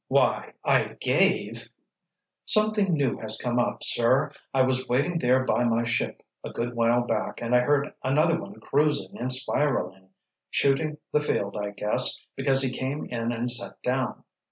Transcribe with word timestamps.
"Why, 0.07 0.53
I 0.63 0.97
gave——" 0.99 1.69
"Something 2.45 2.93
new 2.93 3.19
has 3.19 3.37
come 3.37 3.59
up, 3.59 3.83
sir. 3.83 4.31
I 4.51 4.63
was 4.63 4.87
waiting 4.87 5.19
there 5.19 5.43
by 5.45 5.63
my 5.63 5.83
ship 5.83 6.23
a 6.43 6.49
good 6.49 6.73
while 6.75 7.03
back, 7.03 7.39
and 7.39 7.53
I 7.55 7.59
heard 7.59 7.93
another 8.03 8.41
one 8.41 8.59
cruising 8.59 9.15
and 9.19 9.31
spiraling, 9.31 10.09
shooting 10.49 10.97
the 11.11 11.19
field, 11.19 11.55
I 11.55 11.69
guess, 11.77 12.25
because 12.35 12.63
he 12.63 12.75
came 12.75 13.05
in 13.11 13.31
and 13.31 13.51
set 13.51 13.73
down. 13.83 14.23